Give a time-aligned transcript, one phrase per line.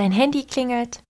[0.00, 1.02] Dein Handy klingelt.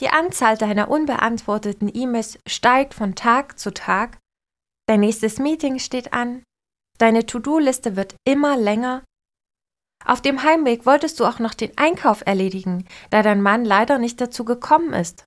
[0.00, 4.18] Die Anzahl deiner unbeantworteten E-Mails steigt von Tag zu Tag.
[4.88, 6.42] Dein nächstes Meeting steht an.
[6.98, 9.04] Deine To-Do-Liste wird immer länger.
[10.04, 14.20] Auf dem Heimweg wolltest du auch noch den Einkauf erledigen, da dein Mann leider nicht
[14.20, 15.24] dazu gekommen ist.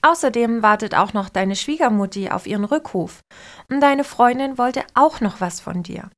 [0.00, 3.20] Außerdem wartet auch noch deine Schwiegermutti auf ihren Rückruf
[3.68, 6.10] und deine Freundin wollte auch noch was von dir.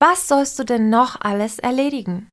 [0.00, 2.28] Was sollst du denn noch alles erledigen?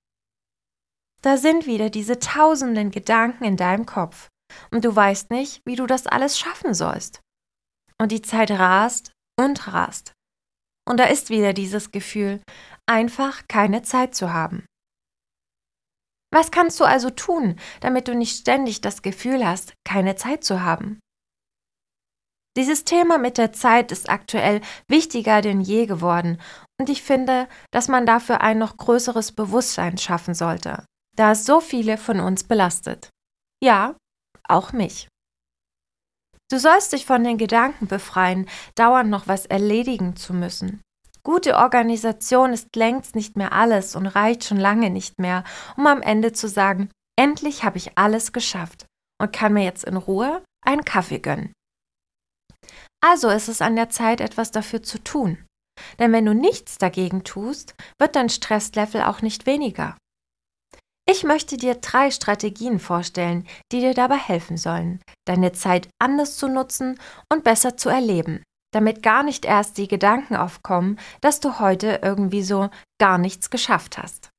[1.21, 4.29] Da sind wieder diese tausenden Gedanken in deinem Kopf
[4.71, 7.21] und du weißt nicht, wie du das alles schaffen sollst.
[8.01, 10.14] Und die Zeit rast und rast.
[10.87, 12.42] Und da ist wieder dieses Gefühl,
[12.89, 14.65] einfach keine Zeit zu haben.
[16.32, 20.61] Was kannst du also tun, damit du nicht ständig das Gefühl hast, keine Zeit zu
[20.61, 21.00] haben?
[22.57, 26.42] Dieses Thema mit der Zeit ist aktuell wichtiger denn je geworden
[26.79, 30.86] und ich finde, dass man dafür ein noch größeres Bewusstsein schaffen sollte,
[31.19, 33.09] da es so viele von uns belastet.
[33.61, 33.97] Ja,
[34.47, 35.09] auch mich.
[36.50, 40.81] Du sollst dich von den Gedanken befreien, dauernd noch was erledigen zu müssen.
[41.23, 45.44] Gute Organisation ist längst nicht mehr alles und reicht schon lange nicht mehr,
[45.75, 48.86] um am Ende zu sagen, endlich habe ich alles geschafft
[49.22, 51.52] und kann mir jetzt in Ruhe einen Kaffee gönnen.
[53.02, 55.45] Also ist es an der Zeit, etwas dafür zu tun.
[56.00, 59.97] Denn wenn du nichts dagegen tust, wird dein Stresslevel auch nicht weniger.
[61.10, 66.48] Ich möchte dir drei Strategien vorstellen, die dir dabei helfen sollen, deine Zeit anders zu
[66.48, 67.00] nutzen
[67.32, 72.44] und besser zu erleben damit gar nicht erst die Gedanken aufkommen, dass du heute irgendwie
[72.44, 74.30] so gar nichts geschafft hast.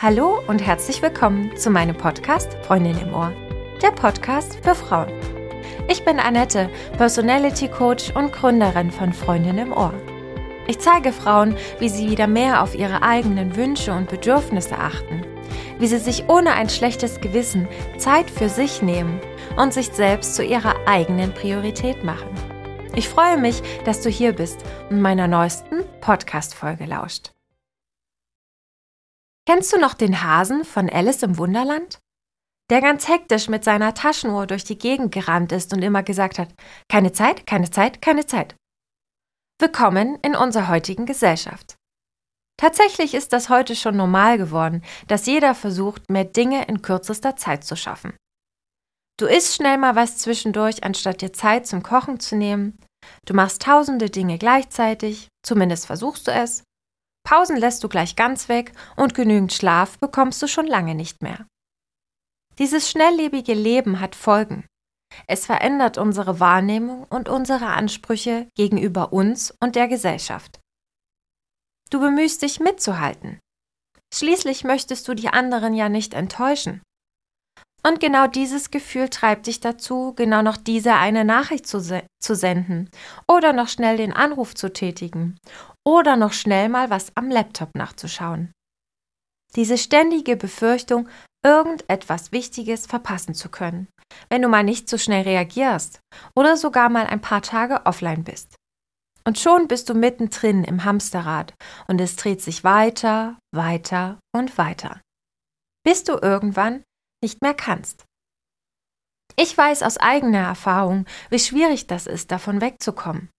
[0.00, 3.32] Hallo und herzlich willkommen zu meinem Podcast Freundin im Ohr,
[3.82, 5.12] der Podcast für Frauen.
[5.88, 9.92] Ich bin Annette, Personality Coach und Gründerin von Freundin im Ohr.
[10.68, 15.24] Ich zeige Frauen, wie sie wieder mehr auf ihre eigenen Wünsche und Bedürfnisse achten
[15.78, 19.20] wie sie sich ohne ein schlechtes Gewissen Zeit für sich nehmen
[19.56, 22.28] und sich selbst zu ihrer eigenen Priorität machen.
[22.94, 27.32] Ich freue mich, dass du hier bist und meiner neuesten Podcast-Folge lauscht.
[29.46, 32.00] Kennst du noch den Hasen von Alice im Wunderland?
[32.70, 36.48] Der ganz hektisch mit seiner Taschenuhr durch die Gegend gerannt ist und immer gesagt hat,
[36.90, 38.56] keine Zeit, keine Zeit, keine Zeit.
[39.60, 41.74] Willkommen in unserer heutigen Gesellschaft.
[42.56, 47.64] Tatsächlich ist das heute schon normal geworden, dass jeder versucht, mehr Dinge in kürzester Zeit
[47.64, 48.16] zu schaffen.
[49.18, 52.78] Du isst schnell mal was zwischendurch, anstatt dir Zeit zum Kochen zu nehmen.
[53.26, 56.62] Du machst tausende Dinge gleichzeitig, zumindest versuchst du es.
[57.26, 61.48] Pausen lässt du gleich ganz weg und genügend Schlaf bekommst du schon lange nicht mehr.
[62.60, 64.66] Dieses schnelllebige Leben hat Folgen.
[65.26, 70.60] Es verändert unsere Wahrnehmung und unsere Ansprüche gegenüber uns und der Gesellschaft.
[71.90, 73.40] Du bemühst dich mitzuhalten.
[74.12, 76.82] Schließlich möchtest du die anderen ja nicht enttäuschen.
[77.86, 82.34] Und genau dieses Gefühl treibt dich dazu, genau noch diese eine Nachricht zu, se zu
[82.34, 82.90] senden
[83.28, 85.38] oder noch schnell den Anruf zu tätigen
[85.86, 88.52] oder noch schnell mal was am Laptop nachzuschauen.
[89.56, 91.08] Diese ständige Befürchtung,
[91.44, 93.88] irgendetwas Wichtiges verpassen zu können,
[94.28, 96.00] wenn du mal nicht so schnell reagierst
[96.36, 98.56] oder sogar mal ein paar Tage offline bist.
[99.24, 101.54] Und schon bist du mittendrin im Hamsterrad
[101.86, 105.00] und es dreht sich weiter, weiter und weiter,
[105.84, 106.82] bis du irgendwann
[107.22, 108.04] nicht mehr kannst.
[109.36, 113.30] Ich weiß aus eigener Erfahrung, wie schwierig das ist, davon wegzukommen.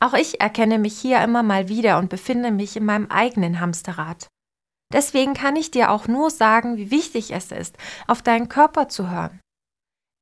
[0.00, 4.28] Auch ich erkenne mich hier immer mal wieder und befinde mich in meinem eigenen Hamsterrad.
[4.92, 9.10] Deswegen kann ich dir auch nur sagen, wie wichtig es ist, auf deinen Körper zu
[9.10, 9.40] hören.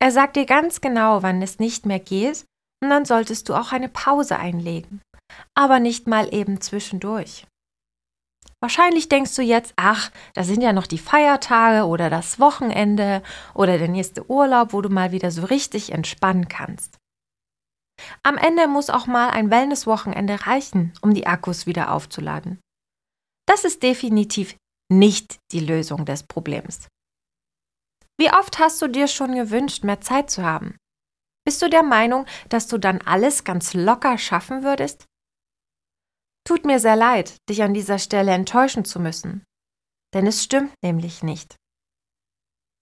[0.01, 2.45] Er sagt dir ganz genau, wann es nicht mehr geht
[2.83, 5.01] und dann solltest du auch eine Pause einlegen,
[5.55, 7.47] aber nicht mal eben zwischendurch.
[8.61, 13.23] Wahrscheinlich denkst du jetzt, ach, da sind ja noch die Feiertage oder das Wochenende
[13.55, 16.99] oder der nächste Urlaub, wo du mal wieder so richtig entspannen kannst.
[18.23, 22.61] Am Ende muss auch mal ein Wellnesswochenende reichen, um die Akkus wieder aufzuladen.
[23.47, 24.57] Das ist definitiv
[24.99, 26.89] nicht die Lösung des Problems.
[28.19, 30.77] Wie oft hast du dir schon gewünscht, mehr Zeit zu haben?
[31.45, 35.07] Bist du der Meinung, dass du dann alles ganz locker schaffen würdest?
[36.47, 39.45] Tut mir sehr leid, dich an dieser Stelle enttäuschen zu müssen.
[40.15, 41.57] Denn es stimmt nämlich nicht.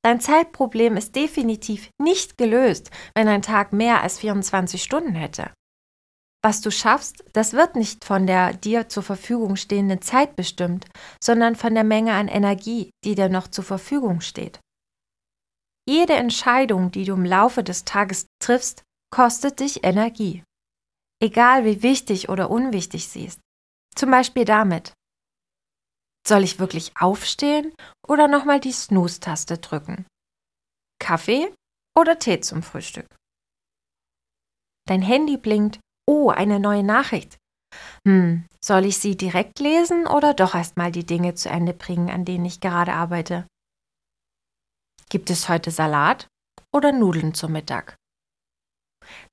[0.02, 5.52] Dein Zeitproblem ist definitiv nicht gelöst, wenn ein Tag mehr als 24 Stunden hätte.
[6.42, 10.86] Was du schaffst, das wird nicht von der dir zur Verfügung stehenden Zeit bestimmt,
[11.22, 14.58] sondern von der Menge an Energie, die dir noch zur Verfügung steht.
[15.86, 18.82] Jede Entscheidung, die du im Laufe des Tages triffst,
[19.12, 20.42] kostet dich Energie.
[21.22, 23.40] Egal wie wichtig oder unwichtig sie ist.
[23.94, 24.94] Zum Beispiel damit.
[26.26, 27.74] Soll ich wirklich aufstehen
[28.06, 30.06] oder nochmal die Snooze-Taste drücken?
[30.98, 31.52] Kaffee
[31.98, 33.06] oder Tee zum Frühstück?
[34.86, 35.80] Dein Handy blinkt.
[36.12, 37.38] Oh, eine neue Nachricht.
[38.04, 42.24] Hm, soll ich sie direkt lesen oder doch erstmal die Dinge zu Ende bringen, an
[42.24, 43.46] denen ich gerade arbeite?
[45.08, 46.26] Gibt es heute Salat
[46.74, 47.94] oder Nudeln zum Mittag?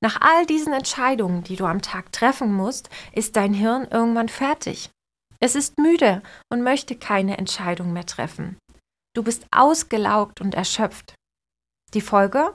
[0.00, 4.92] Nach all diesen Entscheidungen, die du am Tag treffen musst, ist dein Hirn irgendwann fertig.
[5.40, 8.56] Es ist müde und möchte keine Entscheidung mehr treffen.
[9.16, 11.16] Du bist ausgelaugt und erschöpft.
[11.92, 12.54] Die Folge?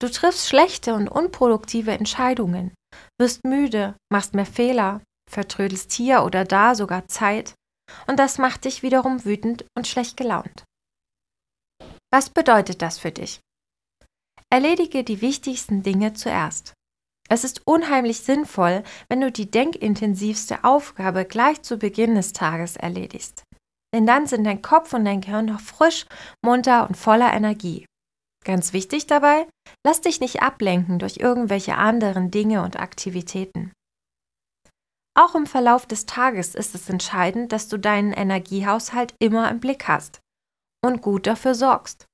[0.00, 2.74] Du triffst schlechte und unproduktive Entscheidungen,
[3.18, 7.54] wirst müde, machst mehr Fehler, vertrödelst hier oder da sogar Zeit,
[8.06, 10.64] und das macht dich wiederum wütend und schlecht gelaunt.
[12.12, 13.40] Was bedeutet das für dich?
[14.52, 16.74] Erledige die wichtigsten Dinge zuerst.
[17.28, 23.44] Es ist unheimlich sinnvoll, wenn du die denkintensivste Aufgabe gleich zu Beginn des Tages erledigst.
[23.94, 26.06] Denn dann sind dein Kopf und dein Gehirn noch frisch,
[26.44, 27.86] munter und voller Energie.
[28.44, 29.46] Ganz wichtig dabei,
[29.86, 33.72] lass dich nicht ablenken durch irgendwelche anderen Dinge und Aktivitäten.
[35.18, 39.88] Auch im Verlauf des Tages ist es entscheidend, dass du deinen Energiehaushalt immer im Blick
[39.88, 40.20] hast
[40.84, 42.06] und gut dafür sorgst.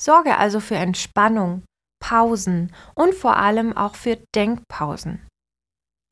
[0.00, 1.62] Sorge also für Entspannung,
[2.00, 5.26] Pausen und vor allem auch für Denkpausen.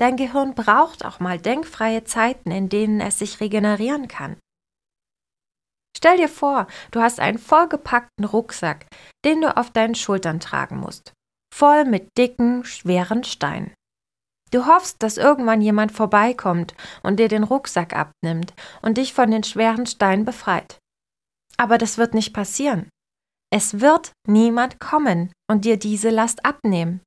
[0.01, 4.37] Dein Gehirn braucht auch mal denkfreie Zeiten, in denen es sich regenerieren kann.
[5.97, 8.87] Stell dir vor, du hast einen vollgepackten Rucksack,
[9.25, 11.13] den du auf deinen Schultern tragen musst,
[11.55, 13.73] voll mit dicken, schweren Steinen.
[14.51, 19.43] Du hoffst, dass irgendwann jemand vorbeikommt und dir den Rucksack abnimmt und dich von den
[19.43, 20.79] schweren Steinen befreit.
[21.57, 22.89] Aber das wird nicht passieren.
[23.53, 27.01] Es wird niemand kommen und dir diese Last abnehmen.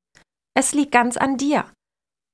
[0.58, 1.66] Es liegt ganz an dir.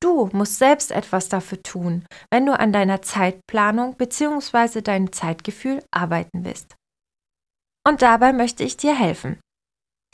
[0.03, 4.81] Du musst selbst etwas dafür tun, wenn du an deiner Zeitplanung bzw.
[4.81, 6.75] deinem Zeitgefühl arbeiten willst.
[7.87, 9.39] Und dabei möchte ich dir helfen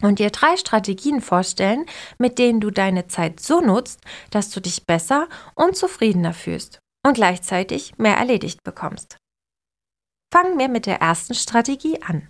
[0.03, 1.87] und dir drei Strategien vorstellen,
[2.19, 7.15] mit denen du deine Zeit so nutzt, dass du dich besser und zufriedener fühlst und
[7.15, 9.17] gleichzeitig mehr erledigt bekommst.
[10.31, 12.29] Fangen wir mit der ersten Strategie an.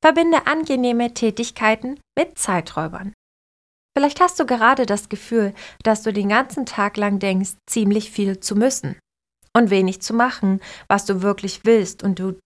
[0.00, 3.12] Verbinde angenehme Tätigkeiten mit Zeiträubern.
[3.96, 8.40] Vielleicht hast du gerade das Gefühl, dass du den ganzen Tag lang denkst, ziemlich viel
[8.40, 8.98] zu müssen
[9.56, 12.38] und wenig zu machen, was du wirklich willst und du,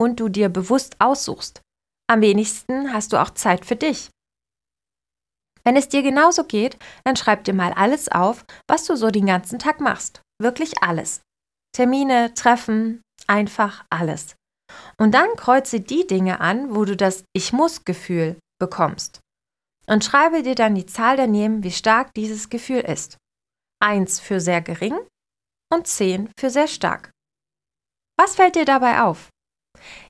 [0.00, 1.62] und du dir bewusst aussuchst.
[2.10, 4.10] Am wenigsten hast du auch Zeit für dich.
[5.64, 9.26] Wenn es dir genauso geht, dann schreib dir mal alles auf, was du so den
[9.26, 10.22] ganzen Tag machst.
[10.40, 11.20] Wirklich alles.
[11.74, 14.34] Termine, Treffen, einfach alles.
[14.98, 19.20] Und dann kreuze die Dinge an, wo du das Ich muss Gefühl bekommst.
[19.88, 23.16] Und schreibe dir dann die Zahl daneben, wie stark dieses Gefühl ist.
[23.80, 24.98] Eins für sehr gering
[25.72, 27.10] und zehn für sehr stark.
[28.18, 29.30] Was fällt dir dabei auf?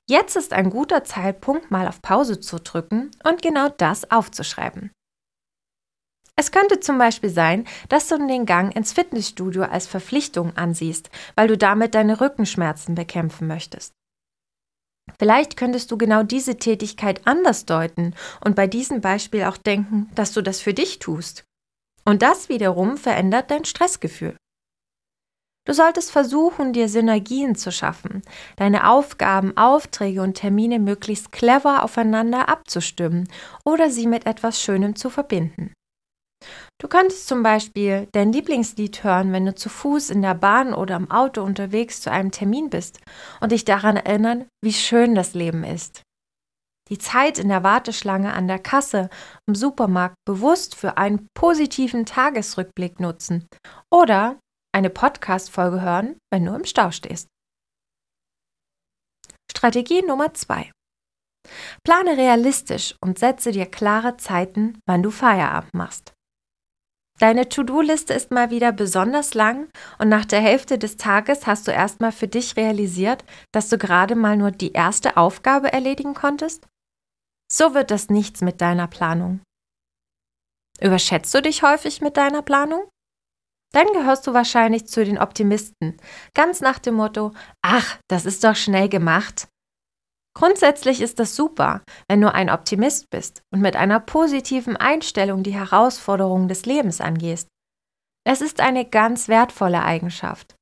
[0.09, 4.91] Jetzt ist ein guter Zeitpunkt, mal auf Pause zu drücken und genau das aufzuschreiben.
[6.35, 11.47] Es könnte zum Beispiel sein, dass du den Gang ins Fitnessstudio als Verpflichtung ansiehst, weil
[11.47, 13.93] du damit deine Rückenschmerzen bekämpfen möchtest.
[15.17, 18.13] Vielleicht könntest du genau diese Tätigkeit anders deuten
[18.43, 21.43] und bei diesem Beispiel auch denken, dass du das für dich tust.
[22.05, 24.35] Und das wiederum verändert dein Stressgefühl.
[25.65, 28.23] Du solltest versuchen, dir Synergien zu schaffen,
[28.55, 33.29] deine Aufgaben, Aufträge und Termine möglichst clever aufeinander abzustimmen
[33.63, 35.73] oder sie mit etwas Schönem zu verbinden.
[36.81, 40.95] Du könntest zum Beispiel dein Lieblingslied hören, wenn du zu Fuß in der Bahn oder
[40.95, 43.01] im Auto unterwegs zu einem Termin bist
[43.41, 46.03] und dich daran erinnern, wie schön das Leben ist.
[46.89, 49.09] Die Zeit in der Warteschlange an der Kasse
[49.45, 53.45] im Supermarkt bewusst für einen positiven Tagesrückblick nutzen
[53.93, 54.39] oder
[54.73, 57.27] eine Podcast-Folge hören, wenn du im Stau stehst.
[59.51, 60.71] Strategie Nummer zwei:
[61.83, 66.13] Plane realistisch und setze dir klare Zeiten, wann du Feierabend machst.
[67.19, 71.71] Deine To-Do-Liste ist mal wieder besonders lang und nach der Hälfte des Tages hast du
[71.71, 76.65] erstmal für dich realisiert, dass du gerade mal nur die erste Aufgabe erledigen konntest?
[77.51, 79.41] So wird das nichts mit deiner Planung.
[80.79, 82.87] Überschätzt du dich häufig mit deiner Planung?
[83.73, 85.97] Dann gehörst du wahrscheinlich zu den Optimisten,
[86.33, 89.49] ganz nach dem Motto, ach, das ist doch schnell gemacht,
[90.35, 95.53] Grundsätzlich ist das super, wenn du ein Optimist bist und mit einer positiven Einstellung die
[95.53, 97.47] Herausforderungen des Lebens angehst.
[98.25, 100.55] Es ist eine ganz wertvolle Eigenschaft.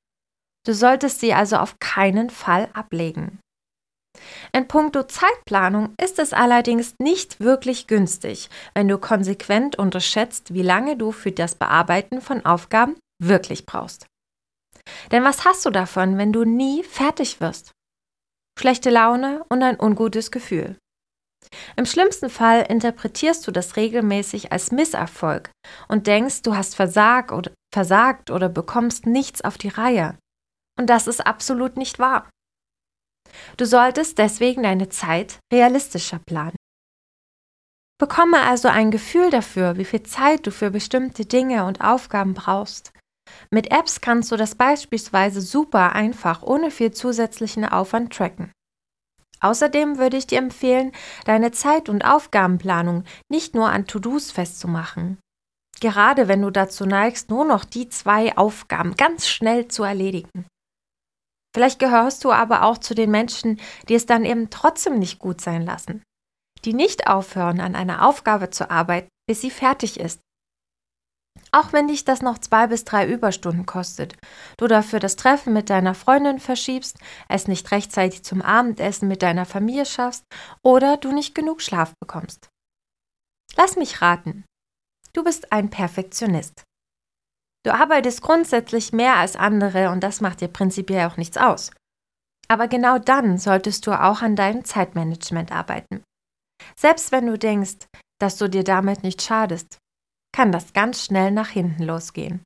[0.65, 3.39] Du solltest sie also auf keinen Fall ablegen.
[4.51, 10.97] In puncto Zeitplanung ist es allerdings nicht wirklich günstig, wenn du konsequent unterschätzt, wie lange
[10.97, 14.07] du für das Bearbeiten von Aufgaben wirklich brauchst.
[15.11, 17.71] Denn was hast du davon, wenn du nie fertig wirst?
[18.57, 20.77] Schlechte Laune und ein ungutes Gefühl.
[21.75, 25.51] Im schlimmsten Fall interpretierst du das regelmäßig als Misserfolg
[25.87, 30.17] und denkst, du hast versagt oder, versagt oder bekommst nichts auf die Reihe.
[30.79, 32.29] Und das ist absolut nicht wahr.
[33.57, 36.55] Du solltest deswegen deine Zeit realistischer planen.
[37.99, 42.91] Bekomme also ein Gefühl dafür, wie viel Zeit du für bestimmte Dinge und Aufgaben brauchst.
[43.51, 48.51] Mit Apps kannst du das beispielsweise super einfach ohne viel zusätzlichen Aufwand tracken.
[49.39, 50.91] Außerdem würde ich dir empfehlen,
[51.25, 55.19] deine Zeit- und Aufgabenplanung nicht nur an To-Dos festzumachen.
[55.79, 60.45] Gerade wenn du dazu neigst, nur noch die zwei Aufgaben ganz schnell zu erledigen.
[61.55, 65.41] Vielleicht gehörst du aber auch zu den Menschen, die es dann eben trotzdem nicht gut
[65.41, 66.03] sein lassen,
[66.65, 70.19] die nicht aufhören, an einer Aufgabe zu arbeiten, bis sie fertig ist.
[71.51, 74.15] Auch wenn dich das noch zwei bis drei Überstunden kostet,
[74.57, 76.97] du dafür das Treffen mit deiner Freundin verschiebst,
[77.29, 80.23] es nicht rechtzeitig zum Abendessen mit deiner Familie schaffst
[80.61, 82.49] oder du nicht genug Schlaf bekommst.
[83.55, 84.45] Lass mich raten.
[85.13, 86.63] Du bist ein Perfektionist.
[87.65, 91.71] Du arbeitest grundsätzlich mehr als andere und das macht dir prinzipiell auch nichts aus.
[92.47, 96.03] Aber genau dann solltest du auch an deinem Zeitmanagement arbeiten.
[96.79, 97.87] Selbst wenn du denkst,
[98.19, 99.77] dass du dir damit nicht schadest,
[100.37, 102.43] kann das ganz schnell nach hinten losgehen.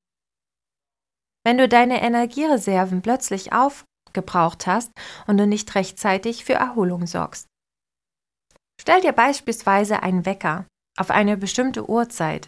[1.44, 4.94] Wenn du deine Energiereserven plötzlich aufgebraucht hast
[5.28, 7.48] und du nicht rechtzeitig für Erholung sorgst.
[8.80, 10.68] Stell dir beispielsweise einen Wecker
[10.98, 12.48] auf eine bestimmte Uhrzeit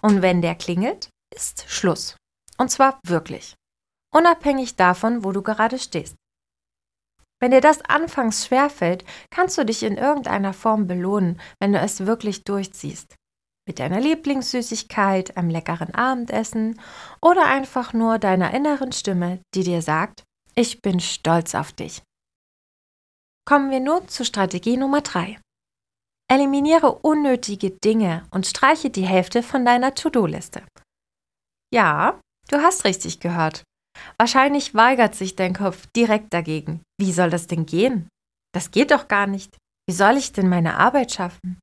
[0.00, 2.16] und wenn der klingelt, ist Schluss.
[2.58, 3.54] Und zwar wirklich.
[4.12, 6.16] Unabhängig davon, wo du gerade stehst.
[7.40, 12.04] Wenn dir das anfangs schwerfällt, kannst du dich in irgendeiner Form belohnen, wenn du es
[12.04, 13.14] wirklich durchziehst
[13.66, 16.80] mit deiner Lieblingssüßigkeit, einem leckeren Abendessen
[17.20, 22.02] oder einfach nur deiner inneren Stimme, die dir sagt, ich bin stolz auf dich.
[23.44, 25.38] Kommen wir nun zu Strategie Nummer 3.
[26.30, 30.62] Eliminiere unnötige Dinge und streiche die Hälfte von deiner To-Do-Liste.
[31.72, 33.64] Ja, du hast richtig gehört.
[34.18, 36.82] Wahrscheinlich weigert sich dein Kopf direkt dagegen.
[36.98, 38.08] Wie soll das denn gehen?
[38.54, 39.56] Das geht doch gar nicht.
[39.88, 41.58] Wie soll ich denn meine Arbeit schaffen?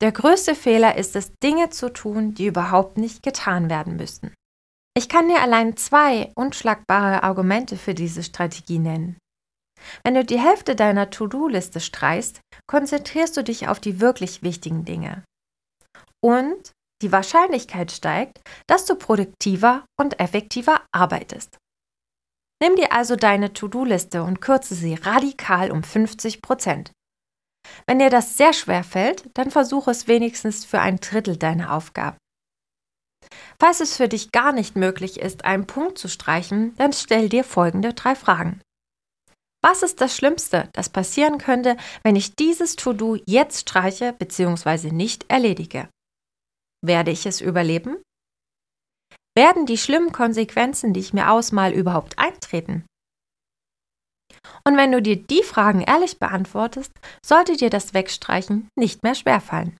[0.00, 4.34] Der größte Fehler ist es, Dinge zu tun, die überhaupt nicht getan werden müssten.
[4.96, 9.16] Ich kann dir allein zwei unschlagbare Argumente für diese Strategie nennen.
[10.04, 15.24] Wenn du die Hälfte deiner To-Do-Liste streichst, konzentrierst du dich auf die wirklich wichtigen Dinge.
[16.22, 16.72] Und
[17.02, 21.58] die Wahrscheinlichkeit steigt, dass du produktiver und effektiver arbeitest.
[22.62, 26.92] Nimm dir also deine To-Do-Liste und kürze sie radikal um 50 Prozent.
[27.86, 32.16] Wenn dir das sehr schwer fällt, dann versuche es wenigstens für ein Drittel deiner Aufgaben.
[33.58, 37.44] Falls es für dich gar nicht möglich ist, einen Punkt zu streichen, dann stell dir
[37.44, 38.60] folgende drei Fragen.
[39.64, 44.90] Was ist das Schlimmste, das passieren könnte, wenn ich dieses To-Do jetzt streiche bzw.
[44.90, 45.88] nicht erledige?
[46.84, 48.02] Werde ich es überleben?
[49.36, 52.84] Werden die schlimmen Konsequenzen, die ich mir ausmal, überhaupt eintreten?
[54.64, 56.92] Und wenn du dir die Fragen ehrlich beantwortest,
[57.24, 59.76] sollte dir das Wegstreichen nicht mehr schwerfallen.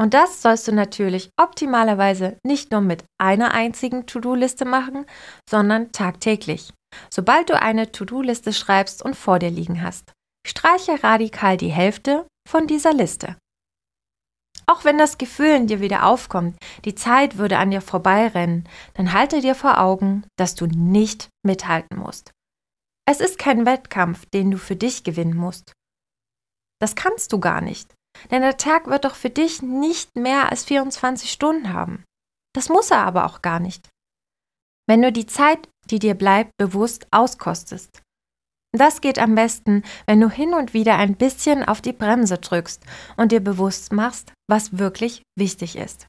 [0.00, 5.06] Und das sollst du natürlich optimalerweise nicht nur mit einer einzigen To-Do-Liste machen,
[5.48, 6.72] sondern tagtäglich.
[7.10, 10.12] Sobald du eine To-Do-Liste schreibst und vor dir liegen hast,
[10.46, 13.36] streiche radikal die Hälfte von dieser Liste.
[14.66, 19.12] Auch wenn das Gefühl in dir wieder aufkommt, die Zeit würde an dir vorbeirennen, dann
[19.12, 22.32] halte dir vor Augen, dass du nicht mithalten musst.
[23.06, 25.72] Es ist kein Wettkampf, den du für dich gewinnen musst.
[26.80, 27.94] Das kannst du gar nicht,
[28.30, 32.04] denn der Tag wird doch für dich nicht mehr als 24 Stunden haben.
[32.54, 33.88] Das muss er aber auch gar nicht.
[34.88, 38.02] Wenn du die Zeit, die dir bleibt, bewusst auskostest.
[38.72, 42.84] Das geht am besten, wenn du hin und wieder ein bisschen auf die Bremse drückst
[43.16, 46.06] und dir bewusst machst, was wirklich wichtig ist.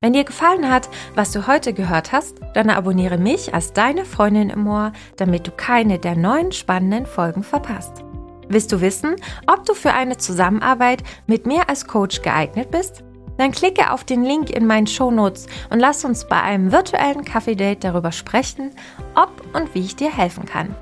[0.00, 4.48] Wenn dir gefallen hat, was du heute gehört hast, dann abonniere mich als deine Freundin
[4.48, 8.04] im Ohr, damit du keine der neuen spannenden Folgen verpasst.
[8.48, 9.16] Willst du wissen,
[9.48, 13.02] ob du für eine Zusammenarbeit mit mir als Coach geeignet bist?
[13.38, 17.82] Dann klicke auf den Link in meinen Shownotes und lass uns bei einem virtuellen Kaffee-Date
[17.82, 18.70] darüber sprechen,
[19.16, 20.76] ob und wie ich dir helfen kann.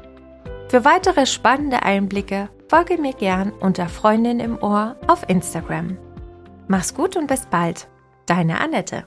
[0.68, 5.96] Für weitere spannende Einblicke folge mir gern unter Freundin im Ohr auf Instagram.
[6.68, 7.88] Mach's gut und bis bald.
[8.26, 9.06] Deine Annette.